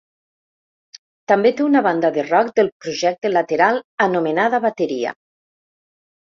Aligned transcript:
També 1.31 1.51
té 1.59 1.63
una 1.65 1.83
banda 1.89 2.11
de 2.17 2.25
rock 2.31 2.51
del 2.61 2.73
projecte 2.87 3.33
lateral 3.35 3.81
anomenada 4.09 4.65
bateria. 4.69 5.17